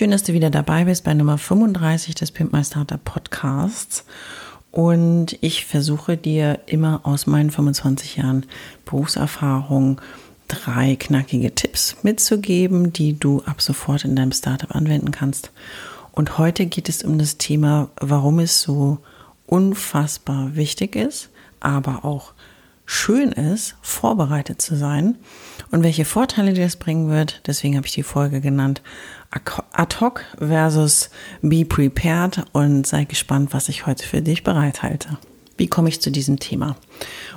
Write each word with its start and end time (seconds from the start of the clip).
Schön, 0.00 0.12
dass 0.12 0.22
du 0.22 0.32
wieder 0.32 0.48
dabei 0.48 0.86
bist 0.86 1.04
bei 1.04 1.12
Nummer 1.12 1.36
35 1.36 2.14
des 2.14 2.30
Pimp 2.30 2.54
My 2.54 2.64
Startup 2.64 3.04
Podcasts. 3.04 4.06
Und 4.70 5.36
ich 5.42 5.66
versuche 5.66 6.16
dir 6.16 6.60
immer 6.64 7.02
aus 7.02 7.26
meinen 7.26 7.50
25 7.50 8.16
Jahren 8.16 8.46
Berufserfahrung 8.86 10.00
drei 10.48 10.96
knackige 10.96 11.54
Tipps 11.54 11.96
mitzugeben, 12.02 12.94
die 12.94 13.12
du 13.20 13.42
ab 13.42 13.60
sofort 13.60 14.06
in 14.06 14.16
deinem 14.16 14.32
Startup 14.32 14.74
anwenden 14.74 15.10
kannst. 15.10 15.50
Und 16.12 16.38
heute 16.38 16.64
geht 16.64 16.88
es 16.88 17.02
um 17.02 17.18
das 17.18 17.36
Thema, 17.36 17.90
warum 18.00 18.38
es 18.38 18.62
so 18.62 19.00
unfassbar 19.44 20.56
wichtig 20.56 20.96
ist, 20.96 21.28
aber 21.60 22.06
auch 22.06 22.32
schön 22.90 23.30
ist, 23.30 23.76
vorbereitet 23.82 24.60
zu 24.60 24.74
sein 24.74 25.16
und 25.70 25.84
welche 25.84 26.04
Vorteile 26.04 26.54
dir 26.54 26.64
das 26.64 26.74
bringen 26.74 27.08
wird. 27.08 27.40
Deswegen 27.46 27.76
habe 27.76 27.86
ich 27.86 27.92
die 27.92 28.02
Folge 28.02 28.40
genannt 28.40 28.82
Ad 29.30 29.96
hoc 30.00 30.24
versus 30.38 31.10
Be 31.40 31.64
Prepared 31.64 32.44
und 32.50 32.88
sei 32.88 33.04
gespannt, 33.04 33.52
was 33.52 33.68
ich 33.68 33.86
heute 33.86 34.04
für 34.04 34.22
dich 34.22 34.42
bereithalte. 34.42 35.18
Wie 35.60 35.68
komme 35.68 35.90
ich 35.90 36.00
zu 36.00 36.10
diesem 36.10 36.38
Thema? 36.38 36.74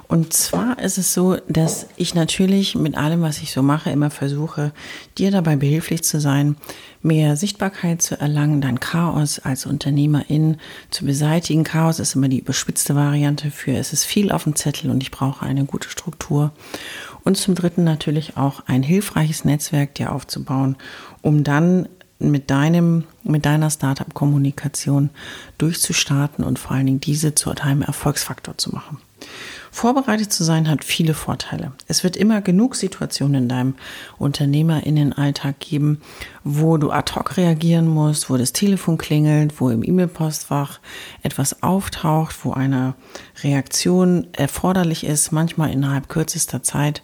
Und 0.08 0.32
zwar 0.32 0.80
ist 0.80 0.98
es 0.98 1.14
so, 1.14 1.36
dass 1.50 1.88
ich 1.98 2.16
natürlich 2.16 2.74
mit 2.74 2.96
allem, 2.96 3.22
was 3.22 3.42
ich 3.42 3.52
so 3.52 3.62
mache, 3.62 3.90
immer 3.90 4.10
versuche, 4.12 4.72
dir 5.18 5.30
dabei 5.30 5.58
behilflich 5.58 6.04
zu 6.04 6.22
sein, 6.22 6.56
mehr 7.02 7.36
Sichtbarkeit 7.36 8.02
zu 8.02 8.18
erlangen, 8.18 8.62
dein 8.62 8.80
Chaos 8.80 9.40
als 9.40 9.66
Unternehmerin 9.66 10.56
zu 10.90 11.04
beseitigen. 11.04 11.66
Chaos 11.66 12.00
ist 12.00 12.16
immer 12.16 12.30
die 12.30 12.40
überspitzte 12.40 12.96
Variante 12.96 13.52
für, 13.52 13.74
es 13.74 13.92
ist 13.92 14.06
viel 14.06 14.32
auf 14.32 14.46
dem 14.46 14.56
Zettel 14.56 14.90
und 14.90 15.04
ich 15.04 15.12
brauche 15.12 15.46
eine 15.46 15.66
gute 15.66 15.90
Struktur. 15.90 16.54
Und 17.26 17.36
zum 17.36 17.56
Dritten 17.56 17.84
natürlich 17.84 18.38
auch 18.38 18.62
ein 18.68 18.84
hilfreiches 18.84 19.44
Netzwerk 19.44 19.96
dir 19.96 20.14
aufzubauen, 20.14 20.78
um 21.22 21.44
dann 21.44 21.90
mit 22.32 22.50
deinem, 22.50 23.06
mit 23.24 23.46
deiner 23.46 23.70
Startup-Kommunikation 23.70 25.10
durchzustarten 25.58 26.44
und 26.44 26.60
vor 26.60 26.72
allen 26.72 26.86
Dingen 26.86 27.02
diese 27.02 27.36
zu 27.36 27.54
deinem 27.54 27.82
Erfolgsfaktor 27.82 28.58
zu 28.58 28.72
machen. 28.72 28.98
Vorbereitet 29.72 30.32
zu 30.32 30.44
sein 30.44 30.70
hat 30.70 30.84
viele 30.84 31.16
Vorteile. 31.16 31.72
Es 31.88 32.04
wird 32.04 32.16
immer 32.16 32.42
genug 32.42 32.76
Situationen 32.76 33.44
in 33.44 33.50
deinem 33.50 33.76
Unternehmerinnenalltag 34.20 35.60
geben, 35.60 36.00
wo 36.44 36.78
du 36.78 36.92
ad 36.92 37.14
hoc 37.16 37.38
reagieren 37.38 37.88
musst, 37.88 38.30
wo 38.30 38.38
das 38.38 38.54
Telefon 38.54 39.00
klingelt, 39.00 39.60
wo 39.60 39.70
im 39.70 39.84
E-Mail-Postfach 39.84 40.80
etwas 41.24 41.64
auftaucht, 41.64 42.46
wo 42.46 42.52
eine 42.54 42.94
Reaktion 43.42 44.28
erforderlich 44.34 45.06
ist, 45.06 45.32
manchmal 45.32 45.72
innerhalb 45.72 46.08
kürzester 46.08 46.62
Zeit. 46.62 47.02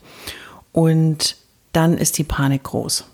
Und 0.72 1.38
dann 1.74 1.98
ist 1.98 2.20
die 2.20 2.24
Panik 2.24 2.64
groß. 2.64 3.06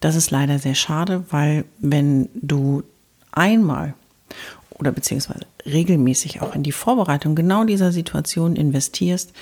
Das 0.00 0.14
ist 0.14 0.30
leider 0.30 0.58
sehr 0.58 0.74
schade, 0.74 1.24
weil 1.30 1.64
wenn 1.78 2.28
du 2.34 2.82
einmal 3.32 3.94
oder 4.70 4.92
beziehungsweise 4.92 5.46
regelmäßig 5.66 6.40
auch 6.40 6.54
in 6.54 6.62
die 6.62 6.72
Vorbereitung 6.72 7.34
genau 7.34 7.64
dieser 7.64 7.92
Situation 7.92 8.56
investierst, 8.56 9.32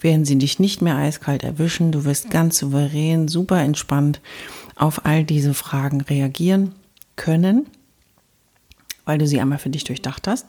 werden 0.00 0.24
sie 0.24 0.38
dich 0.38 0.58
nicht 0.58 0.82
mehr 0.82 0.96
eiskalt 0.96 1.42
erwischen. 1.42 1.92
Du 1.92 2.04
wirst 2.04 2.30
ganz 2.30 2.58
souverän, 2.58 3.28
super 3.28 3.60
entspannt 3.60 4.20
auf 4.76 5.04
all 5.04 5.24
diese 5.24 5.54
Fragen 5.54 6.00
reagieren 6.00 6.72
können, 7.16 7.66
weil 9.04 9.18
du 9.18 9.26
sie 9.26 9.40
einmal 9.40 9.58
für 9.58 9.70
dich 9.70 9.84
durchdacht 9.84 10.26
hast 10.28 10.46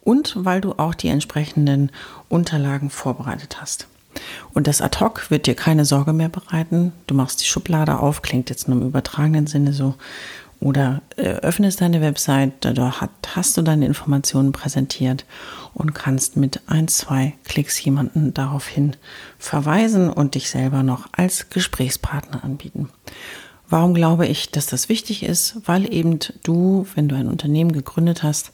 und 0.00 0.34
weil 0.36 0.60
du 0.60 0.72
auch 0.72 0.94
die 0.94 1.08
entsprechenden 1.08 1.90
Unterlagen 2.28 2.90
vorbereitet 2.90 3.60
hast. 3.60 3.86
Und 4.52 4.66
das 4.66 4.80
Ad 4.80 5.00
hoc 5.00 5.30
wird 5.30 5.46
dir 5.46 5.54
keine 5.54 5.84
Sorge 5.84 6.12
mehr 6.12 6.28
bereiten. 6.28 6.92
Du 7.06 7.14
machst 7.14 7.40
die 7.40 7.46
Schublade 7.46 7.98
auf, 7.98 8.22
klingt 8.22 8.50
jetzt 8.50 8.68
nur 8.68 8.80
im 8.80 8.86
übertragenen 8.86 9.46
Sinne 9.46 9.72
so. 9.72 9.94
Oder 10.60 11.02
äh, 11.16 11.22
öffnest 11.22 11.80
deine 11.80 12.00
Website, 12.00 12.52
da 12.60 12.94
hast 13.34 13.56
du 13.56 13.62
deine 13.62 13.84
Informationen 13.84 14.52
präsentiert 14.52 15.24
und 15.74 15.92
kannst 15.92 16.36
mit 16.36 16.60
ein, 16.68 16.86
zwei 16.86 17.34
Klicks 17.44 17.82
jemanden 17.82 18.32
daraufhin 18.32 18.94
verweisen 19.38 20.08
und 20.08 20.36
dich 20.36 20.50
selber 20.50 20.84
noch 20.84 21.08
als 21.10 21.50
Gesprächspartner 21.50 22.44
anbieten. 22.44 22.90
Warum 23.68 23.92
glaube 23.92 24.28
ich, 24.28 24.52
dass 24.52 24.66
das 24.66 24.88
wichtig 24.88 25.24
ist? 25.24 25.56
Weil 25.64 25.92
eben 25.92 26.20
du, 26.44 26.86
wenn 26.94 27.08
du 27.08 27.16
ein 27.16 27.26
Unternehmen 27.26 27.72
gegründet 27.72 28.22
hast, 28.22 28.52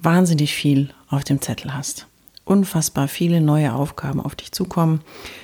wahnsinnig 0.00 0.54
viel 0.54 0.92
auf 1.08 1.22
dem 1.22 1.40
Zettel 1.40 1.72
hast 1.72 2.08
unfassbar 2.44 3.06
viele 3.06 3.40
neue 3.40 3.72
Aufgaben 3.72 4.20
auf 4.20 4.34
dich 4.34 4.52
zukommen. 4.52 5.00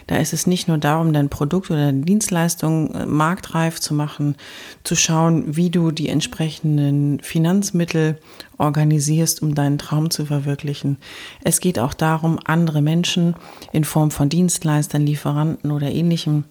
Da 0.09 0.17
ist 0.17 0.33
es 0.33 0.47
nicht 0.47 0.67
nur 0.67 0.79
darum, 0.79 1.13
dein 1.13 1.29
Produkt 1.29 1.71
oder 1.71 1.87
deine 1.87 2.05
Dienstleistung 2.05 2.93
äh, 2.93 3.07
marktreif 3.07 3.81
zu 3.81 3.95
machen, 3.95 4.35
zu 4.83 4.97
schauen, 4.97 5.57
wie 5.57 5.71
du 5.71 5.93
die 5.93 6.09
entsprechenden 6.09 7.21
Finanzmittel 7.21 8.19
organisierst, 8.59 9.43
um 9.43 9.55
deinen 9.55 9.79
Traum 9.79 10.11
zu 10.11 10.27
verwirklichen. 10.27 10.97
Es 11.45 11.61
geht 11.61 11.79
auch 11.79 11.95
darum, 11.95 12.41
andere 12.45 12.83
Menschen 12.83 13.37
in 13.73 13.85
Form 13.85 14.11
von 14.11 14.29
Dienstleistern, 14.29 15.07
Lieferanten 15.07 15.71
oder 15.71 15.91
ähnlichem 15.91 16.45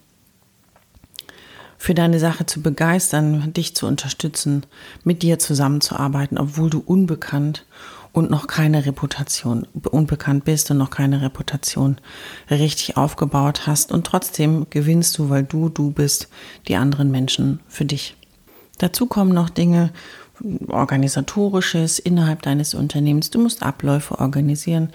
für 1.80 1.94
deine 1.94 2.18
Sache 2.18 2.44
zu 2.44 2.60
begeistern, 2.60 3.52
dich 3.52 3.76
zu 3.76 3.86
unterstützen, 3.86 4.66
mit 5.04 5.22
dir 5.22 5.38
zusammenzuarbeiten, 5.38 6.36
obwohl 6.36 6.70
du 6.70 6.82
unbekannt 6.84 7.64
und 8.18 8.30
noch 8.30 8.46
keine 8.46 8.84
Reputation 8.84 9.66
unbekannt 9.90 10.44
bist 10.44 10.70
und 10.70 10.78
noch 10.78 10.90
keine 10.90 11.22
Reputation 11.22 11.96
richtig 12.50 12.96
aufgebaut 12.96 13.66
hast 13.66 13.92
und 13.92 14.06
trotzdem 14.06 14.66
gewinnst 14.70 15.16
du, 15.18 15.30
weil 15.30 15.44
du 15.44 15.68
du 15.68 15.90
bist, 15.90 16.28
die 16.66 16.76
anderen 16.76 17.10
Menschen 17.10 17.60
für 17.68 17.84
dich. 17.84 18.16
Dazu 18.78 19.06
kommen 19.06 19.32
noch 19.32 19.50
Dinge, 19.50 19.90
organisatorisches 20.68 21.98
innerhalb 21.98 22.42
deines 22.42 22.74
Unternehmens. 22.74 23.30
Du 23.30 23.40
musst 23.40 23.62
Abläufe 23.62 24.18
organisieren. 24.18 24.90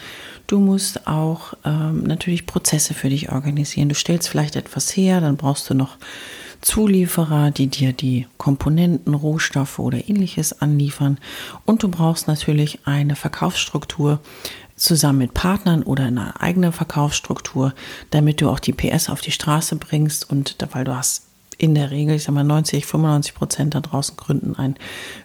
Du 0.47 0.59
musst 0.59 1.07
auch 1.07 1.53
ähm, 1.65 2.03
natürlich 2.03 2.45
Prozesse 2.45 2.93
für 2.93 3.09
dich 3.09 3.31
organisieren. 3.31 3.89
Du 3.89 3.95
stellst 3.95 4.29
vielleicht 4.29 4.55
etwas 4.55 4.95
her, 4.95 5.19
dann 5.19 5.37
brauchst 5.37 5.69
du 5.69 5.73
noch 5.73 5.97
Zulieferer, 6.63 7.51
die 7.51 7.67
dir 7.67 7.93
die 7.93 8.27
Komponenten, 8.37 9.13
Rohstoffe 9.13 9.79
oder 9.79 10.09
ähnliches 10.09 10.61
anliefern. 10.61 11.17
Und 11.65 11.83
du 11.83 11.89
brauchst 11.89 12.27
natürlich 12.27 12.79
eine 12.85 13.15
Verkaufsstruktur 13.15 14.19
zusammen 14.75 15.19
mit 15.19 15.33
Partnern 15.33 15.83
oder 15.83 16.05
eine 16.05 16.39
eigene 16.41 16.71
Verkaufsstruktur, 16.71 17.73
damit 18.09 18.41
du 18.41 18.49
auch 18.49 18.59
die 18.59 18.73
PS 18.73 19.09
auf 19.09 19.21
die 19.21 19.31
Straße 19.31 19.75
bringst 19.75 20.29
und 20.29 20.57
weil 20.71 20.85
du 20.85 20.95
hast 20.95 21.27
in 21.57 21.75
der 21.75 21.91
Regel, 21.91 22.15
ich 22.15 22.23
sag 22.23 22.33
mal 22.33 22.43
90, 22.43 22.85
95 22.85 23.35
Prozent 23.35 23.75
da 23.75 23.81
draußen 23.81 24.17
gründen 24.17 24.55
ein 24.55 24.75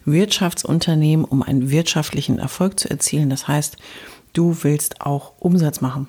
Wirtschaftsunternehmen, 0.05 1.25
um 1.25 1.43
einen 1.43 1.71
wirtschaftlichen 1.71 2.39
Erfolg 2.39 2.79
zu 2.79 2.91
erzielen. 2.91 3.31
Das 3.31 3.49
heißt, 3.49 3.77
du 4.35 4.59
willst 4.63 5.01
auch 5.01 5.33
Umsatz 5.39 5.81
machen. 5.81 6.09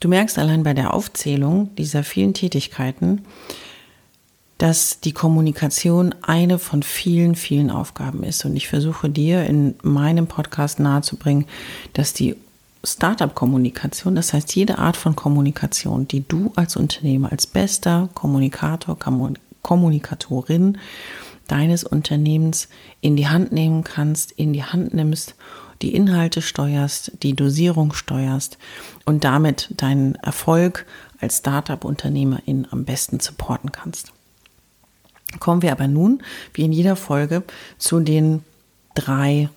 Du 0.00 0.08
merkst 0.08 0.38
allein 0.38 0.62
bei 0.62 0.74
der 0.74 0.92
Aufzählung 0.92 1.74
dieser 1.76 2.04
vielen 2.04 2.34
Tätigkeiten, 2.34 3.24
dass 4.58 5.00
die 5.00 5.12
Kommunikation 5.12 6.14
eine 6.22 6.58
von 6.58 6.82
vielen, 6.82 7.34
vielen 7.34 7.70
Aufgaben 7.70 8.22
ist. 8.22 8.44
Und 8.44 8.56
ich 8.56 8.68
versuche 8.68 9.10
dir 9.10 9.44
in 9.44 9.74
meinem 9.82 10.26
Podcast 10.26 10.80
nahezubringen, 10.80 11.46
dass 11.92 12.14
die 12.14 12.36
Startup-Kommunikation, 12.82 14.14
das 14.14 14.32
heißt 14.32 14.54
jede 14.54 14.78
Art 14.78 14.96
von 14.96 15.16
Kommunikation, 15.16 16.08
die 16.08 16.26
du 16.26 16.52
als 16.56 16.76
Unternehmer, 16.76 17.32
als 17.32 17.46
bester 17.46 18.08
Kommunikator, 18.14 18.96
Kommunikatorin 19.62 20.78
deines 21.48 21.84
Unternehmens 21.84 22.68
in 23.00 23.16
die 23.16 23.28
Hand 23.28 23.52
nehmen 23.52 23.84
kannst, 23.84 24.32
in 24.32 24.52
die 24.52 24.64
Hand 24.64 24.94
nimmst, 24.94 25.34
die 25.82 25.94
Inhalte 25.94 26.42
steuerst, 26.42 27.12
die 27.22 27.34
Dosierung 27.34 27.92
steuerst 27.92 28.58
und 29.04 29.24
damit 29.24 29.74
deinen 29.76 30.14
Erfolg 30.16 30.86
als 31.20 31.38
Startup-Unternehmerin 31.38 32.66
am 32.70 32.84
besten 32.84 33.20
supporten 33.20 33.72
kannst. 33.72 34.12
Kommen 35.38 35.62
wir 35.62 35.72
aber 35.72 35.88
nun, 35.88 36.22
wie 36.54 36.64
in 36.64 36.72
jeder 36.72 36.96
Folge, 36.96 37.42
zu 37.78 38.00
den 38.00 38.42
drei 38.94 39.48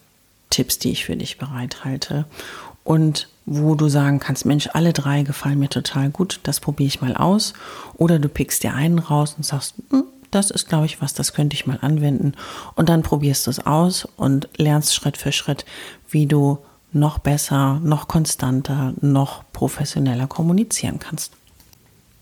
Tipps, 0.50 0.80
die 0.80 0.92
ich 0.92 1.06
für 1.06 1.16
dich 1.16 1.38
bereithalte 1.38 2.26
und 2.84 3.28
wo 3.46 3.76
du 3.76 3.90
sagen 3.90 4.20
kannst, 4.20 4.46
Mensch, 4.46 4.70
alle 4.74 4.94
drei 4.94 5.24
gefallen 5.24 5.60
mir 5.60 5.70
total 5.70 6.10
gut, 6.10 6.40
das 6.44 6.60
probiere 6.60 6.88
ich 6.88 7.02
mal 7.02 7.16
aus. 7.16 7.54
Oder 7.96 8.20
du 8.20 8.30
pickst 8.30 8.64
dir 8.64 8.76
einen 8.76 9.00
raus 9.00 9.34
und 9.36 9.44
sagst, 9.44 9.76
hm, 9.90 10.04
das 10.32 10.52
ist, 10.52 10.70
glaube 10.70 10.86
ich, 10.86 11.02
was, 11.02 11.14
das 11.14 11.34
könnte 11.34 11.56
ich 11.56 11.66
mal 11.66 11.80
anwenden. 11.82 12.34
Und 12.76 12.90
dann 12.90 13.02
probierst 13.02 13.48
du 13.48 13.52
es 13.52 13.66
aus 13.66 14.08
und 14.18 14.50
lernst 14.58 14.94
Schritt 14.94 15.18
für 15.18 15.32
Schritt, 15.32 15.66
wie 16.10 16.28
du 16.28 16.60
noch 16.92 17.20
besser, 17.20 17.80
noch 17.84 18.08
konstanter, 18.08 18.94
noch 19.02 19.44
professioneller 19.54 20.28
kommunizieren 20.28 21.00
kannst. 21.00 21.34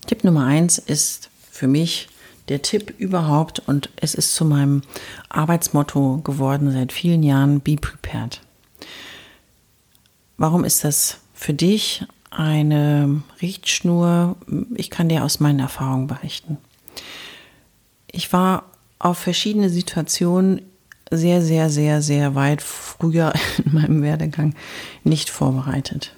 Tipp 0.06 0.24
Nummer 0.24 0.46
eins 0.46 0.78
ist 0.78 1.30
für 1.50 1.68
mich 1.68 2.08
der 2.48 2.62
Tipp 2.62 2.94
überhaupt 2.98 3.60
und 3.60 3.90
es 3.96 4.14
ist 4.14 4.34
zu 4.34 4.44
meinem 4.44 4.82
Arbeitsmotto 5.28 6.18
geworden 6.18 6.70
seit 6.72 6.92
vielen 6.92 7.22
Jahren, 7.22 7.60
be 7.60 7.76
prepared. 7.76 8.40
Warum 10.36 10.64
ist 10.64 10.84
das 10.84 11.18
für 11.34 11.54
dich 11.54 12.04
eine 12.30 13.22
Richtschnur? 13.42 14.36
Ich 14.74 14.90
kann 14.90 15.08
dir 15.08 15.24
aus 15.24 15.40
meinen 15.40 15.60
Erfahrungen 15.60 16.06
berichten. 16.06 16.58
Ich 18.10 18.32
war 18.32 18.64
auf 18.98 19.18
verschiedene 19.18 19.68
Situationen 19.68 20.62
sehr, 21.10 21.42
sehr, 21.42 21.70
sehr, 21.70 22.02
sehr 22.02 22.34
weit 22.34 22.62
früher 22.62 23.32
in 23.64 23.74
meinem 23.74 24.02
Werdegang 24.02 24.54
nicht 25.04 25.30
vorbereitet. 25.30 26.14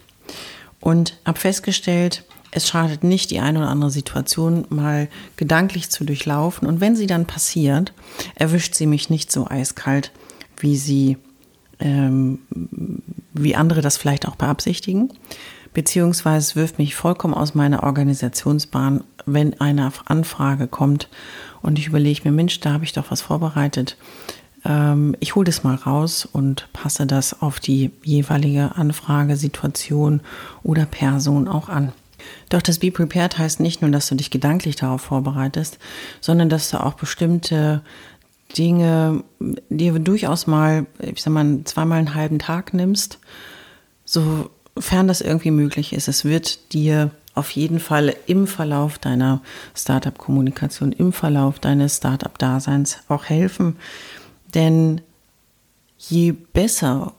Und 0.80 1.18
habe 1.24 1.38
festgestellt, 1.38 2.24
es 2.50 2.68
schadet 2.68 3.04
nicht, 3.04 3.30
die 3.30 3.40
eine 3.40 3.60
oder 3.60 3.68
andere 3.68 3.90
Situation 3.90 4.66
mal 4.70 5.08
gedanklich 5.36 5.90
zu 5.90 6.04
durchlaufen. 6.04 6.66
Und 6.66 6.80
wenn 6.80 6.96
sie 6.96 7.06
dann 7.06 7.26
passiert, 7.26 7.92
erwischt 8.34 8.74
sie 8.74 8.86
mich 8.86 9.10
nicht 9.10 9.30
so 9.30 9.46
eiskalt, 9.46 10.12
wie 10.58 10.76
sie, 10.76 11.16
ähm, 11.78 12.40
wie 13.32 13.54
andere 13.54 13.80
das 13.80 13.96
vielleicht 13.96 14.26
auch 14.26 14.36
beabsichtigen. 14.36 15.12
Beziehungsweise 15.72 16.56
wirft 16.56 16.78
mich 16.78 16.96
vollkommen 16.96 17.34
aus 17.34 17.54
meiner 17.54 17.84
Organisationsbahn, 17.84 19.04
wenn 19.26 19.60
eine 19.60 19.92
Anfrage 20.06 20.66
kommt 20.66 21.08
und 21.62 21.78
ich 21.78 21.86
überlege 21.86 22.22
mir, 22.24 22.32
Mensch, 22.32 22.58
da 22.60 22.72
habe 22.72 22.84
ich 22.84 22.92
doch 22.92 23.10
was 23.10 23.20
vorbereitet. 23.20 23.96
Ähm, 24.64 25.14
ich 25.20 25.34
hole 25.34 25.44
das 25.44 25.62
mal 25.62 25.76
raus 25.76 26.28
und 26.30 26.68
passe 26.72 27.06
das 27.06 27.40
auf 27.40 27.60
die 27.60 27.92
jeweilige 28.02 28.76
Anfrage, 28.76 29.36
Situation 29.36 30.20
oder 30.62 30.86
Person 30.86 31.48
auch 31.48 31.68
an. 31.68 31.92
Doch 32.48 32.62
das 32.62 32.78
Be 32.78 32.90
Prepared 32.90 33.38
heißt 33.38 33.60
nicht 33.60 33.82
nur, 33.82 33.90
dass 33.90 34.08
du 34.08 34.14
dich 34.14 34.30
gedanklich 34.30 34.76
darauf 34.76 35.02
vorbereitest, 35.02 35.78
sondern 36.20 36.48
dass 36.48 36.70
du 36.70 36.82
auch 36.82 36.94
bestimmte 36.94 37.82
Dinge 38.56 39.22
dir 39.68 39.98
durchaus 39.98 40.46
mal, 40.46 40.86
ich 40.98 41.22
sag 41.22 41.32
mal, 41.32 41.60
zweimal 41.64 41.98
einen 41.98 42.14
halben 42.14 42.38
Tag 42.38 42.74
nimmst, 42.74 43.18
sofern 44.04 45.08
das 45.08 45.20
irgendwie 45.20 45.52
möglich 45.52 45.92
ist. 45.92 46.08
Es 46.08 46.24
wird 46.24 46.72
dir 46.72 47.10
auf 47.34 47.50
jeden 47.52 47.78
Fall 47.78 48.14
im 48.26 48.46
Verlauf 48.46 48.98
deiner 48.98 49.40
Startup-Kommunikation, 49.74 50.92
im 50.92 51.12
Verlauf 51.12 51.60
deines 51.60 51.98
Startup-Daseins 51.98 52.98
auch 53.08 53.24
helfen. 53.24 53.76
Denn 54.54 55.00
je 55.96 56.32
besser 56.32 57.14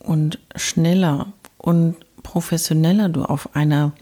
und 0.00 0.38
schneller 0.54 1.32
und 1.56 1.96
professioneller 2.22 3.08
du 3.08 3.24
auf 3.24 3.54
einer 3.56 3.92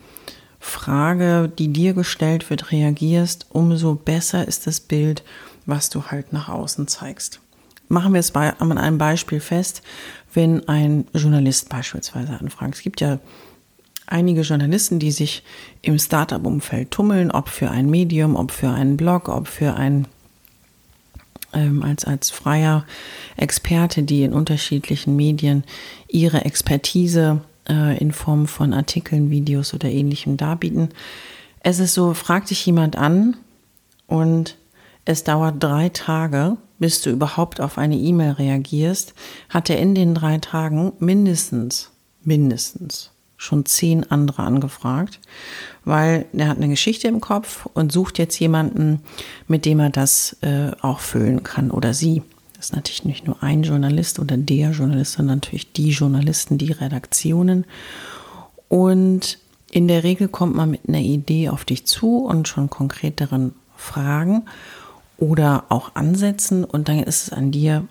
Frage, 0.64 1.50
die 1.58 1.72
dir 1.72 1.92
gestellt 1.92 2.48
wird, 2.48 2.70
reagierst, 2.70 3.46
umso 3.50 3.96
besser 3.96 4.46
ist 4.46 4.68
das 4.68 4.78
Bild, 4.78 5.24
was 5.66 5.90
du 5.90 6.04
halt 6.04 6.32
nach 6.32 6.48
außen 6.48 6.86
zeigst. 6.86 7.40
Machen 7.88 8.12
wir 8.12 8.20
es 8.20 8.30
bei, 8.30 8.54
an 8.54 8.78
einem 8.78 8.96
Beispiel 8.96 9.40
fest, 9.40 9.82
wenn 10.32 10.68
ein 10.68 11.08
Journalist 11.12 11.68
beispielsweise 11.68 12.38
anfragt. 12.38 12.76
Es 12.76 12.82
gibt 12.82 13.00
ja 13.00 13.18
einige 14.06 14.42
Journalisten, 14.42 15.00
die 15.00 15.10
sich 15.10 15.42
im 15.82 15.98
Startup-Umfeld 15.98 16.92
tummeln, 16.92 17.32
ob 17.32 17.48
für 17.48 17.68
ein 17.68 17.90
Medium, 17.90 18.36
ob 18.36 18.52
für 18.52 18.70
einen 18.70 18.96
Blog, 18.96 19.28
ob 19.28 19.48
für 19.48 19.74
ein 19.74 20.06
ähm, 21.52 21.82
als, 21.82 22.04
als 22.04 22.30
freier 22.30 22.86
Experte, 23.36 24.04
die 24.04 24.22
in 24.22 24.32
unterschiedlichen 24.32 25.16
Medien 25.16 25.64
ihre 26.06 26.44
Expertise 26.44 27.42
äh, 27.68 27.98
in 27.98 28.12
Form 28.12 28.46
von 28.46 28.72
Artikeln, 28.72 29.30
Videos 29.30 29.74
oder 29.74 29.88
ähnlichem 29.88 30.36
darbieten. 30.36 30.90
Es 31.60 31.78
ist 31.78 31.94
so, 31.94 32.14
fragt 32.14 32.50
dich 32.50 32.64
jemand 32.66 32.96
an 32.96 33.36
und 34.06 34.56
es 35.04 35.24
dauert 35.24 35.62
drei 35.62 35.88
Tage, 35.88 36.56
bis 36.78 37.02
du 37.02 37.10
überhaupt 37.10 37.60
auf 37.60 37.78
eine 37.78 37.96
E-Mail 37.96 38.32
reagierst, 38.32 39.14
hat 39.48 39.70
er 39.70 39.78
in 39.78 39.94
den 39.94 40.14
drei 40.14 40.38
Tagen 40.38 40.92
mindestens, 40.98 41.90
mindestens 42.22 43.12
schon 43.42 43.66
zehn 43.66 44.08
andere 44.10 44.42
angefragt, 44.42 45.20
weil 45.84 46.26
er 46.32 46.48
hat 46.48 46.58
eine 46.58 46.68
Geschichte 46.68 47.08
im 47.08 47.20
Kopf 47.20 47.66
und 47.74 47.90
sucht 47.90 48.18
jetzt 48.18 48.38
jemanden, 48.38 49.00
mit 49.48 49.64
dem 49.64 49.80
er 49.80 49.90
das 49.90 50.36
äh, 50.42 50.70
auch 50.80 51.00
füllen 51.00 51.42
kann 51.42 51.72
oder 51.72 51.92
sie. 51.92 52.22
Ist 52.62 52.76
natürlich 52.76 53.04
nicht 53.04 53.26
nur 53.26 53.42
ein 53.42 53.64
Journalist 53.64 54.20
oder 54.20 54.36
der 54.36 54.70
Journalist, 54.70 55.14
sondern 55.14 55.38
natürlich 55.38 55.72
die 55.72 55.90
Journalisten, 55.90 56.58
die 56.58 56.70
Redaktionen. 56.70 57.64
Und 58.68 59.40
in 59.72 59.88
der 59.88 60.04
Regel 60.04 60.28
kommt 60.28 60.54
man 60.54 60.70
mit 60.70 60.82
einer 60.86 61.00
Idee 61.00 61.48
auf 61.48 61.64
dich 61.64 61.86
zu 61.86 62.18
und 62.18 62.46
schon 62.46 62.70
konkreteren 62.70 63.52
Fragen 63.76 64.44
oder 65.18 65.64
auch 65.70 65.96
Ansätzen. 65.96 66.62
Und 66.62 66.88
dann 66.88 67.00
ist 67.00 67.24
es 67.24 67.32
an 67.32 67.50
dir, 67.50 67.88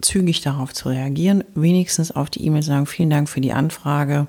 zügig 0.00 0.40
darauf 0.40 0.72
zu 0.72 0.88
reagieren, 0.88 1.44
wenigstens 1.54 2.10
auf 2.10 2.30
die 2.30 2.46
E-Mail 2.46 2.62
sagen, 2.62 2.86
vielen 2.86 3.10
Dank 3.10 3.28
für 3.28 3.42
die 3.42 3.52
Anfrage. 3.52 4.28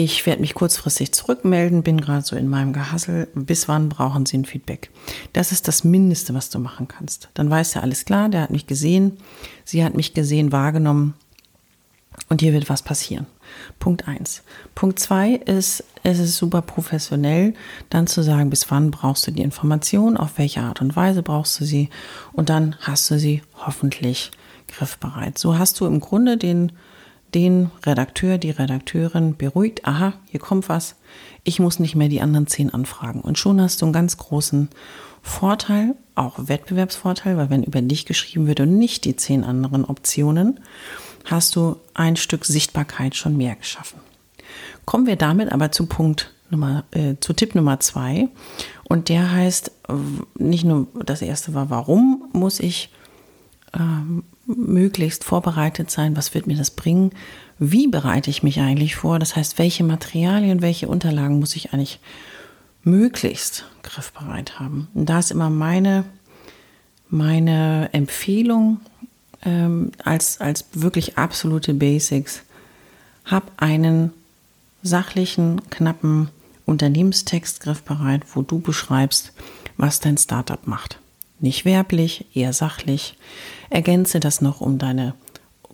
Ich 0.00 0.26
werde 0.26 0.42
mich 0.42 0.54
kurzfristig 0.54 1.10
zurückmelden, 1.10 1.82
bin 1.82 2.00
gerade 2.00 2.24
so 2.24 2.36
in 2.36 2.46
meinem 2.46 2.72
Gehassel. 2.72 3.26
Bis 3.34 3.66
wann 3.66 3.88
brauchen 3.88 4.26
Sie 4.26 4.38
ein 4.38 4.44
Feedback? 4.44 4.92
Das 5.32 5.50
ist 5.50 5.66
das 5.66 5.82
Mindeste, 5.82 6.34
was 6.34 6.50
du 6.50 6.60
machen 6.60 6.86
kannst. 6.86 7.30
Dann 7.34 7.50
weiß 7.50 7.74
er 7.74 7.82
alles 7.82 8.04
klar, 8.04 8.28
der 8.28 8.42
hat 8.42 8.52
mich 8.52 8.68
gesehen, 8.68 9.16
sie 9.64 9.82
hat 9.82 9.96
mich 9.96 10.14
gesehen, 10.14 10.52
wahrgenommen 10.52 11.14
und 12.28 12.42
hier 12.42 12.52
wird 12.52 12.68
was 12.68 12.82
passieren. 12.82 13.26
Punkt 13.80 14.06
eins. 14.06 14.44
Punkt 14.76 15.00
zwei 15.00 15.32
ist, 15.32 15.82
es 16.04 16.20
ist 16.20 16.36
super 16.36 16.62
professionell, 16.62 17.54
dann 17.90 18.06
zu 18.06 18.22
sagen, 18.22 18.50
bis 18.50 18.70
wann 18.70 18.92
brauchst 18.92 19.26
du 19.26 19.32
die 19.32 19.42
Information, 19.42 20.16
auf 20.16 20.38
welche 20.38 20.60
Art 20.60 20.80
und 20.80 20.94
Weise 20.94 21.24
brauchst 21.24 21.58
du 21.58 21.64
sie 21.64 21.90
und 22.32 22.50
dann 22.50 22.76
hast 22.82 23.10
du 23.10 23.18
sie 23.18 23.42
hoffentlich 23.66 24.30
griffbereit. 24.68 25.38
So 25.38 25.58
hast 25.58 25.80
du 25.80 25.86
im 25.86 25.98
Grunde 25.98 26.36
den 26.36 26.70
den 27.34 27.70
Redakteur, 27.84 28.38
die 28.38 28.50
Redakteurin 28.50 29.36
beruhigt, 29.36 29.86
aha, 29.86 30.14
hier 30.30 30.40
kommt 30.40 30.68
was, 30.68 30.96
ich 31.44 31.60
muss 31.60 31.78
nicht 31.78 31.94
mehr 31.94 32.08
die 32.08 32.20
anderen 32.20 32.46
zehn 32.46 32.72
anfragen. 32.72 33.20
Und 33.20 33.38
schon 33.38 33.60
hast 33.60 33.80
du 33.80 33.86
einen 33.86 33.92
ganz 33.92 34.16
großen 34.16 34.68
Vorteil, 35.22 35.94
auch 36.14 36.48
Wettbewerbsvorteil, 36.48 37.36
weil 37.36 37.50
wenn 37.50 37.62
über 37.62 37.82
dich 37.82 38.06
geschrieben 38.06 38.46
wird 38.46 38.60
und 38.60 38.78
nicht 38.78 39.04
die 39.04 39.16
zehn 39.16 39.44
anderen 39.44 39.84
Optionen, 39.84 40.60
hast 41.24 41.56
du 41.56 41.76
ein 41.94 42.16
Stück 42.16 42.44
Sichtbarkeit 42.44 43.14
schon 43.14 43.36
mehr 43.36 43.56
geschaffen. 43.56 44.00
Kommen 44.84 45.06
wir 45.06 45.16
damit 45.16 45.52
aber 45.52 45.70
zu 45.70 45.86
Punkt 45.86 46.32
Nummer, 46.50 46.84
äh, 46.92 47.16
zu 47.20 47.34
Tipp 47.34 47.54
Nummer 47.54 47.78
zwei. 47.80 48.28
Und 48.84 49.10
der 49.10 49.30
heißt, 49.30 49.70
nicht 50.38 50.64
nur 50.64 50.86
das 51.04 51.20
erste 51.20 51.52
war, 51.52 51.68
warum 51.68 52.30
muss 52.32 52.58
ich 52.58 52.90
ähm, 53.74 54.24
möglichst 54.48 55.24
vorbereitet 55.24 55.90
sein, 55.90 56.16
was 56.16 56.34
wird 56.34 56.46
mir 56.46 56.56
das 56.56 56.70
bringen, 56.70 57.12
wie 57.58 57.86
bereite 57.86 58.30
ich 58.30 58.42
mich 58.42 58.60
eigentlich 58.60 58.96
vor, 58.96 59.18
das 59.18 59.36
heißt, 59.36 59.58
welche 59.58 59.84
Materialien, 59.84 60.62
welche 60.62 60.88
Unterlagen 60.88 61.38
muss 61.38 61.56
ich 61.56 61.72
eigentlich 61.72 62.00
möglichst 62.82 63.64
griffbereit 63.82 64.58
haben. 64.58 64.88
Und 64.94 65.08
da 65.08 65.18
ist 65.18 65.30
immer 65.30 65.50
meine, 65.50 66.04
meine 67.10 67.90
Empfehlung 67.92 68.80
ähm, 69.44 69.92
als, 70.04 70.40
als 70.40 70.64
wirklich 70.72 71.18
absolute 71.18 71.74
Basics, 71.74 72.42
hab 73.24 73.50
einen 73.56 74.12
sachlichen, 74.82 75.60
knappen 75.70 76.30
Unternehmenstext 76.64 77.60
griffbereit, 77.60 78.22
wo 78.34 78.42
du 78.42 78.60
beschreibst, 78.60 79.32
was 79.76 80.00
dein 80.00 80.16
Startup 80.16 80.66
macht. 80.66 80.98
Nicht 81.40 81.64
werblich, 81.64 82.26
eher 82.34 82.52
sachlich. 82.52 83.16
Ergänze 83.70 84.20
das 84.20 84.40
noch 84.40 84.60
um 84.60 84.78
deine 84.78 85.14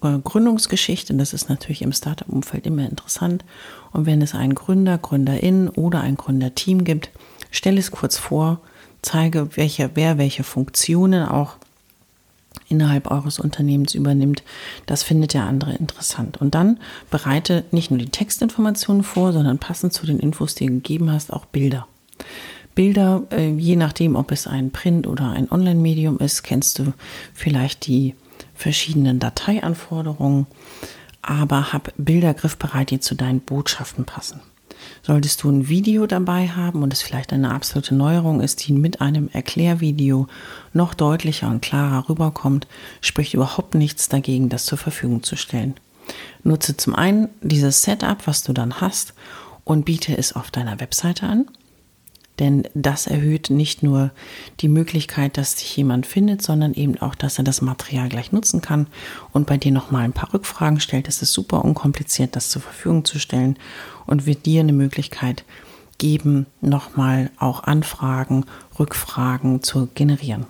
äh, 0.03 0.19
Gründungsgeschichte. 0.23 1.15
Das 1.15 1.33
ist 1.33 1.49
natürlich 1.49 1.83
im 1.83 1.93
Startup-Umfeld 1.93 2.67
immer 2.67 2.89
interessant. 2.89 3.45
Und 3.93 4.07
wenn 4.07 4.23
es 4.23 4.35
einen 4.35 4.55
Gründer, 4.55 4.99
Gründerin 4.99 5.69
oder 5.69 6.01
ein 6.01 6.17
Gründerteam 6.17 6.85
gibt, 6.85 7.11
stell 7.51 7.79
es 7.79 7.91
kurz 7.91 8.19
vor, 8.19 8.61
zeige, 9.03 9.57
welche, 9.57 9.91
wer 9.95 10.19
welche 10.19 10.45
Funktionen 10.45 11.27
auch 11.27 11.57
innerhalb 12.69 13.11
eures 13.11 13.39
Unternehmens 13.39 13.95
übernimmt. 13.95 14.43
Das 14.87 15.03
findet 15.03 15.35
der 15.35 15.45
andere 15.45 15.75
interessant. 15.75 16.41
Und 16.41 16.55
dann 16.55 16.79
bereite 17.11 17.65
nicht 17.71 17.91
nur 17.91 17.99
die 17.99 18.11
Textinformationen 18.11 19.03
vor, 19.03 19.33
sondern 19.33 19.59
passend 19.59 19.93
zu 19.93 20.07
den 20.07 20.19
Infos, 20.19 20.55
die 20.55 20.67
du 20.67 20.73
gegeben 20.75 21.11
hast, 21.11 21.33
auch 21.33 21.47
Bilder. 21.47 21.87
Bilder, 22.75 23.23
äh, 23.31 23.51
je 23.51 23.77
nachdem, 23.77 24.17
ob 24.17 24.33
es 24.33 24.47
ein 24.47 24.71
Print- 24.71 25.07
oder 25.07 25.31
ein 25.31 25.51
Online-Medium 25.51 26.19
ist, 26.19 26.43
kennst 26.43 26.79
du 26.79 26.93
vielleicht 27.33 27.87
die 27.87 28.15
verschiedenen 28.55 29.19
Dateianforderungen, 29.19 30.47
aber 31.23 31.73
hab 31.73 31.93
Bilder 31.97 32.35
griffbereit, 32.35 32.91
die 32.91 33.01
zu 33.01 33.15
deinen 33.15 33.41
Botschaften 33.41 34.05
passen. 34.05 34.41
Solltest 35.03 35.43
du 35.43 35.51
ein 35.51 35.69
Video 35.69 36.07
dabei 36.07 36.49
haben 36.49 36.83
und 36.83 36.93
es 36.93 37.03
vielleicht 37.03 37.33
eine 37.33 37.53
absolute 37.53 37.95
Neuerung 37.95 38.41
ist, 38.41 38.67
die 38.67 38.73
mit 38.73 39.01
einem 39.01 39.29
Erklärvideo 39.33 40.27
noch 40.73 40.95
deutlicher 40.95 41.49
und 41.49 41.63
klarer 41.63 42.09
rüberkommt, 42.09 42.67
spricht 43.01 43.35
überhaupt 43.35 43.75
nichts 43.75 44.09
dagegen, 44.09 44.49
das 44.49 44.67
zur 44.67 44.79
Verfügung 44.79 45.23
zu 45.23 45.37
stellen. 45.37 45.75
Nutze 46.43 46.77
zum 46.77 46.95
einen 46.95 47.29
dieses 47.41 47.83
Setup, 47.83 48.27
was 48.27 48.43
du 48.43 48.53
dann 48.53 48.81
hast, 48.81 49.15
und 49.65 49.85
biete 49.87 50.17
es 50.17 50.35
auf 50.35 50.51
deiner 50.51 50.81
Webseite 50.81 51.27
an. 51.27 51.47
Denn 52.41 52.65
das 52.75 53.07
erhöht 53.07 53.51
nicht 53.51 53.83
nur 53.85 54.11
die 54.61 54.69
Möglichkeit, 54.69 55.39
dass 55.39 55.55
dich 55.55 55.77
jemand 55.77 56.05
findet, 56.05 56.43
sondern 56.43 56.75
eben 56.75 57.01
auch, 57.01 57.15
dass 57.15 57.39
er 57.39 57.45
das 57.45 57.63
Material 57.63 58.09
gleich 58.09 58.33
nutzen 58.33 58.61
kann 58.61 58.89
und 59.33 59.47
bei 59.47 59.57
dir 59.57 59.71
nochmal 59.71 60.03
ein 60.03 60.13
paar 60.13 60.35
Rückfragen 60.35 60.81
stellt. 60.81 61.07
Es 61.07 61.23
ist 61.23 61.33
super 61.33 61.65
unkompliziert, 61.65 62.35
das 62.35 62.51
zur 62.51 62.63
Verfügung 62.63 63.05
zu 63.05 63.21
stellen 63.21 63.57
und 64.07 64.27
wird 64.27 64.47
dir 64.47 64.61
eine 64.61 64.73
Möglichkeit 64.73 65.45
geben, 65.99 66.47
nochmal 66.61 67.31
auch 67.39 67.63
Anfragen, 67.63 68.47
Rückfragen 68.81 69.63
zu 69.63 69.89
generieren. 69.95 70.47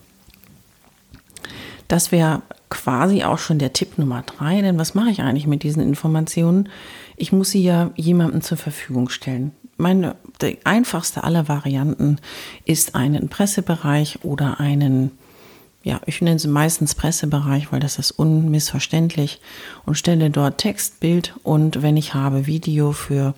Das 1.89 2.13
wäre 2.13 2.41
quasi 2.71 3.25
auch 3.25 3.39
schon 3.39 3.59
der 3.59 3.75
Tipp 3.75 3.99
Nummer 3.99 4.23
drei, 4.23 4.63
denn 4.63 4.79
was 4.79 4.95
mache 4.95 5.11
ich 5.11 5.21
eigentlich 5.21 5.47
mit 5.47 5.63
diesen 5.63 5.83
Informationen? 5.83 6.71
Ich 7.17 7.31
muss 7.31 7.51
sie 7.51 7.63
ja 7.63 7.91
jemandem 7.95 8.41
zur 8.41 8.57
Verfügung 8.57 9.11
stellen 9.11 9.53
meine, 9.77 10.17
die 10.41 10.59
einfachste 10.65 11.25
aller 11.25 11.49
Varianten 11.49 12.19
ist 12.65 12.95
einen 12.95 13.29
Pressebereich 13.29 14.21
oder 14.23 14.61
einen, 14.61 15.13
ja, 15.83 16.01
ich 16.07 16.21
nenne 16.21 16.39
sie 16.39 16.49
meistens 16.49 16.95
Pressebereich, 16.95 17.73
weil 17.73 17.81
das 17.81 17.99
ist 17.99 18.13
unmissverständlich 18.13 19.41
und 19.85 19.97
stelle 19.97 20.31
dort 20.31 20.59
Text, 20.59 21.01
Bild 21.01 21.35
und 21.43 21.83
wenn 21.83 21.97
ich 21.97 22.15
habe 22.15 22.47
Video 22.47 22.93
für 22.93 23.35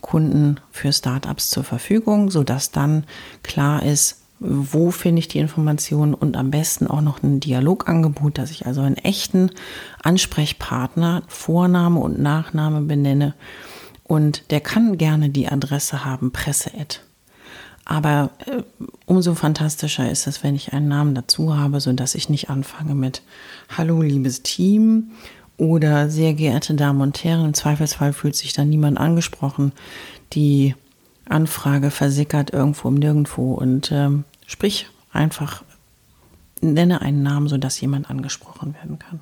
Kunden, 0.00 0.60
für 0.70 0.92
Startups 0.92 1.50
zur 1.50 1.64
Verfügung, 1.64 2.30
sodass 2.30 2.70
dann 2.70 3.04
klar 3.42 3.82
ist, 3.82 4.20
wo 4.40 4.90
finde 4.90 5.20
ich 5.20 5.28
die 5.28 5.38
Informationen 5.38 6.14
und 6.14 6.36
am 6.36 6.50
besten 6.50 6.86
auch 6.86 7.02
noch 7.02 7.22
ein 7.22 7.40
Dialogangebot, 7.40 8.38
dass 8.38 8.50
ich 8.50 8.66
also 8.66 8.80
einen 8.80 8.96
echten 8.96 9.50
Ansprechpartner, 10.02 11.22
Vorname 11.28 12.00
und 12.00 12.18
Nachname 12.18 12.80
benenne 12.80 13.34
und 14.10 14.50
der 14.50 14.60
kann 14.60 14.98
gerne 14.98 15.30
die 15.30 15.46
Adresse 15.46 16.04
haben, 16.04 16.32
presse 16.32 16.70
-Ad. 16.70 16.98
Aber 17.84 18.30
äh, 18.44 18.64
umso 19.06 19.36
fantastischer 19.36 20.10
ist 20.10 20.26
es, 20.26 20.42
wenn 20.42 20.56
ich 20.56 20.72
einen 20.72 20.88
Namen 20.88 21.14
dazu 21.14 21.56
habe, 21.56 21.80
sodass 21.80 22.16
ich 22.16 22.28
nicht 22.28 22.50
anfange 22.50 22.96
mit 22.96 23.22
Hallo, 23.78 24.02
liebes 24.02 24.42
Team 24.42 25.12
oder 25.58 26.10
sehr 26.10 26.34
geehrte 26.34 26.74
Damen 26.74 27.02
und 27.02 27.22
Herren. 27.22 27.44
Im 27.44 27.54
Zweifelsfall 27.54 28.12
fühlt 28.12 28.34
sich 28.34 28.52
dann 28.52 28.68
niemand 28.68 28.98
angesprochen. 28.98 29.70
Die 30.32 30.74
Anfrage 31.28 31.92
versickert 31.92 32.52
irgendwo 32.52 32.88
um 32.88 32.94
nirgendwo 32.94 33.52
und 33.54 33.92
ähm, 33.92 34.24
sprich 34.44 34.88
einfach, 35.12 35.62
nenne 36.60 37.00
einen 37.00 37.22
Namen, 37.22 37.46
sodass 37.46 37.80
jemand 37.80 38.10
angesprochen 38.10 38.74
werden 38.74 38.98
kann. 38.98 39.20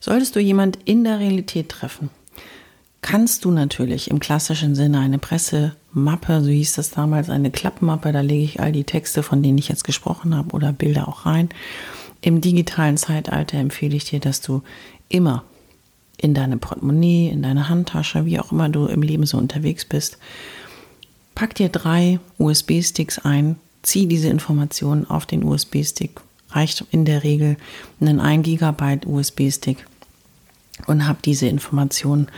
Solltest 0.00 0.36
du 0.36 0.40
jemand 0.40 0.76
in 0.84 1.02
der 1.02 1.18
Realität 1.18 1.70
treffen, 1.70 2.10
kannst 3.02 3.44
du 3.44 3.50
natürlich 3.50 4.10
im 4.10 4.20
klassischen 4.20 4.74
Sinne 4.74 5.00
eine 5.00 5.18
Pressemappe, 5.18 6.40
so 6.40 6.48
hieß 6.48 6.74
das 6.74 6.90
damals, 6.90 7.28
eine 7.28 7.50
Klappmappe, 7.50 8.12
da 8.12 8.20
lege 8.20 8.44
ich 8.44 8.60
all 8.60 8.72
die 8.72 8.84
Texte, 8.84 9.22
von 9.22 9.42
denen 9.42 9.58
ich 9.58 9.68
jetzt 9.68 9.84
gesprochen 9.84 10.34
habe, 10.34 10.54
oder 10.54 10.72
Bilder 10.72 11.08
auch 11.08 11.26
rein. 11.26 11.48
Im 12.20 12.40
digitalen 12.40 12.96
Zeitalter 12.96 13.58
empfehle 13.58 13.96
ich 13.96 14.04
dir, 14.04 14.20
dass 14.20 14.40
du 14.40 14.62
immer 15.08 15.44
in 16.16 16.34
deine 16.34 16.56
Portemonnaie, 16.56 17.28
in 17.28 17.42
deine 17.42 17.68
Handtasche, 17.68 18.24
wie 18.24 18.38
auch 18.38 18.52
immer 18.52 18.68
du 18.68 18.86
im 18.86 19.02
Leben 19.02 19.26
so 19.26 19.36
unterwegs 19.36 19.84
bist, 19.84 20.18
pack 21.34 21.56
dir 21.56 21.68
drei 21.68 22.20
USB-Sticks 22.38 23.18
ein, 23.18 23.56
zieh 23.82 24.06
diese 24.06 24.28
Informationen 24.28 25.10
auf 25.10 25.26
den 25.26 25.42
USB-Stick, 25.42 26.20
reicht 26.50 26.84
in 26.92 27.04
der 27.04 27.24
Regel 27.24 27.56
einen 28.00 28.20
1 28.20 28.44
Gigabyte 28.44 29.06
USB-Stick 29.06 29.84
und 30.86 31.06
hab 31.06 31.22
diese 31.22 31.46
Informationen 31.46 32.28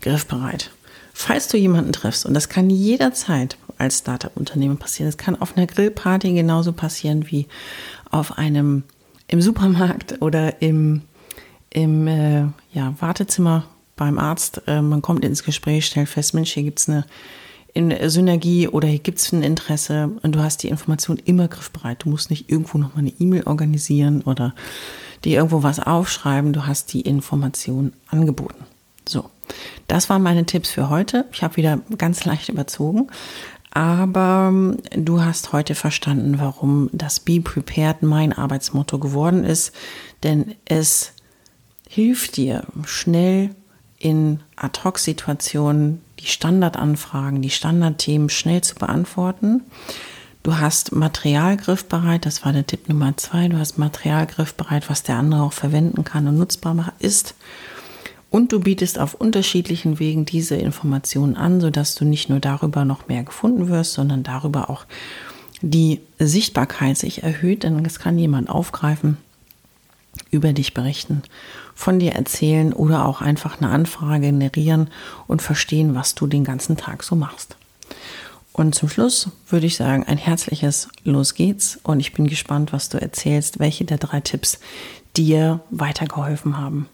griffbereit. 0.00 0.70
Falls 1.12 1.48
du 1.48 1.56
jemanden 1.56 1.92
triffst, 1.92 2.26
und 2.26 2.34
das 2.34 2.48
kann 2.48 2.70
jederzeit 2.70 3.56
als 3.78 3.98
Startup-Unternehmen 3.98 4.78
passieren, 4.78 5.08
das 5.08 5.16
kann 5.16 5.40
auf 5.40 5.56
einer 5.56 5.66
Grillparty 5.66 6.32
genauso 6.32 6.72
passieren 6.72 7.30
wie 7.30 7.46
auf 8.10 8.38
einem 8.38 8.82
im 9.28 9.40
Supermarkt 9.40 10.20
oder 10.22 10.60
im, 10.60 11.02
im 11.70 12.06
äh, 12.06 12.46
ja, 12.72 12.94
Wartezimmer 12.98 13.64
beim 13.96 14.18
Arzt. 14.18 14.62
Äh, 14.66 14.82
man 14.82 15.02
kommt 15.02 15.24
ins 15.24 15.44
Gespräch, 15.44 15.86
stellt 15.86 16.08
fest, 16.08 16.34
Mensch, 16.34 16.52
hier 16.52 16.64
gibt 16.64 16.80
es 16.80 16.88
eine 16.88 17.04
in 17.74 17.92
Synergie 18.08 18.68
oder 18.68 18.86
hier 18.86 19.00
gibt 19.00 19.18
es 19.18 19.32
ein 19.32 19.42
Interesse 19.42 20.12
und 20.22 20.36
du 20.36 20.40
hast 20.40 20.62
die 20.62 20.68
Information 20.68 21.18
immer 21.24 21.48
griffbereit. 21.48 22.04
Du 22.04 22.08
musst 22.08 22.30
nicht 22.30 22.48
irgendwo 22.48 22.78
nochmal 22.78 23.00
eine 23.00 23.12
E-Mail 23.18 23.42
organisieren 23.46 24.22
oder 24.22 24.54
dir 25.24 25.38
irgendwo 25.38 25.62
was 25.62 25.80
aufschreiben. 25.80 26.52
Du 26.52 26.66
hast 26.66 26.92
die 26.92 27.02
Information 27.02 27.92
angeboten. 28.08 28.64
So, 29.08 29.30
das 29.88 30.08
waren 30.08 30.22
meine 30.22 30.46
Tipps 30.46 30.70
für 30.70 30.88
heute. 30.88 31.26
Ich 31.32 31.42
habe 31.42 31.56
wieder 31.56 31.80
ganz 31.98 32.24
leicht 32.24 32.48
überzogen. 32.48 33.08
Aber 33.70 34.50
ähm, 34.50 34.78
du 34.92 35.22
hast 35.22 35.52
heute 35.52 35.74
verstanden, 35.74 36.38
warum 36.38 36.88
das 36.92 37.20
Be 37.20 37.40
Prepared 37.40 38.02
mein 38.02 38.32
Arbeitsmotto 38.32 38.98
geworden 38.98 39.44
ist. 39.44 39.72
Denn 40.22 40.54
es 40.64 41.12
hilft 41.88 42.36
dir 42.36 42.64
schnell 42.86 43.50
in 43.98 44.40
Ad-Hoc-Situationen 44.56 46.00
die 46.20 46.26
Standardanfragen, 46.26 47.42
die 47.42 47.50
Standardthemen 47.50 48.30
schnell 48.30 48.62
zu 48.62 48.76
beantworten. 48.76 49.62
Du 50.44 50.58
hast 50.58 50.92
Material 50.92 51.56
griffbereit, 51.56 52.26
das 52.26 52.44
war 52.44 52.52
der 52.52 52.66
Tipp 52.66 52.90
Nummer 52.90 53.16
zwei. 53.16 53.48
Du 53.48 53.56
hast 53.56 53.78
Material 53.78 54.26
griffbereit, 54.26 54.90
was 54.90 55.02
der 55.02 55.16
andere 55.16 55.42
auch 55.42 55.54
verwenden 55.54 56.04
kann 56.04 56.28
und 56.28 56.36
nutzbar 56.36 56.92
ist. 56.98 57.34
Und 58.28 58.52
du 58.52 58.60
bietest 58.60 58.98
auf 58.98 59.14
unterschiedlichen 59.14 59.98
Wegen 59.98 60.26
diese 60.26 60.56
Informationen 60.56 61.34
an, 61.34 61.62
sodass 61.62 61.94
du 61.94 62.04
nicht 62.04 62.28
nur 62.28 62.40
darüber 62.40 62.84
noch 62.84 63.08
mehr 63.08 63.22
gefunden 63.22 63.68
wirst, 63.68 63.94
sondern 63.94 64.22
darüber 64.22 64.68
auch 64.68 64.84
die 65.62 66.02
Sichtbarkeit 66.18 66.98
sich 66.98 67.22
erhöht, 67.22 67.62
denn 67.62 67.82
es 67.86 67.98
kann 67.98 68.18
jemand 68.18 68.50
aufgreifen, 68.50 69.16
über 70.30 70.52
dich 70.52 70.74
berichten, 70.74 71.22
von 71.74 71.98
dir 71.98 72.12
erzählen 72.12 72.74
oder 72.74 73.06
auch 73.06 73.22
einfach 73.22 73.62
eine 73.62 73.70
Anfrage 73.70 74.26
generieren 74.26 74.90
und 75.26 75.40
verstehen, 75.40 75.94
was 75.94 76.14
du 76.14 76.26
den 76.26 76.44
ganzen 76.44 76.76
Tag 76.76 77.02
so 77.02 77.16
machst. 77.16 77.56
Und 78.56 78.76
zum 78.76 78.88
Schluss 78.88 79.28
würde 79.48 79.66
ich 79.66 79.74
sagen, 79.74 80.04
ein 80.04 80.16
herzliches 80.16 80.88
Los 81.02 81.34
geht's 81.34 81.80
und 81.82 81.98
ich 81.98 82.12
bin 82.12 82.28
gespannt, 82.28 82.72
was 82.72 82.88
du 82.88 83.00
erzählst, 83.00 83.58
welche 83.58 83.84
der 83.84 83.98
drei 83.98 84.20
Tipps 84.20 84.60
dir 85.16 85.60
weitergeholfen 85.70 86.56
haben. 86.56 86.88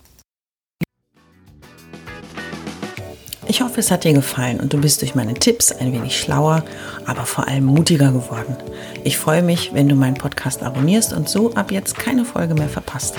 Ich 3.46 3.60
hoffe, 3.60 3.80
es 3.80 3.90
hat 3.90 4.04
dir 4.04 4.14
gefallen 4.14 4.58
und 4.58 4.72
du 4.72 4.78
bist 4.78 5.02
durch 5.02 5.14
meine 5.14 5.34
Tipps 5.34 5.70
ein 5.70 5.92
wenig 5.92 6.18
schlauer, 6.18 6.64
aber 7.04 7.26
vor 7.26 7.46
allem 7.46 7.64
mutiger 7.64 8.10
geworden. 8.10 8.56
Ich 9.04 9.18
freue 9.18 9.42
mich, 9.42 9.74
wenn 9.74 9.88
du 9.88 9.94
meinen 9.96 10.14
Podcast 10.14 10.62
abonnierst 10.62 11.12
und 11.12 11.28
so 11.28 11.52
ab 11.54 11.70
jetzt 11.72 11.98
keine 11.98 12.24
Folge 12.24 12.54
mehr 12.54 12.68
verpasst. 12.70 13.16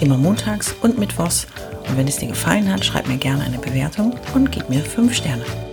Immer 0.00 0.16
montags 0.16 0.76
und 0.82 0.98
mittwochs. 0.98 1.48
Und 1.88 1.96
wenn 1.96 2.06
es 2.06 2.18
dir 2.18 2.28
gefallen 2.28 2.72
hat, 2.72 2.84
schreib 2.84 3.08
mir 3.08 3.16
gerne 3.16 3.42
eine 3.42 3.58
Bewertung 3.58 4.14
und 4.34 4.52
gib 4.52 4.68
mir 4.68 4.80
5 4.80 5.12
Sterne. 5.12 5.69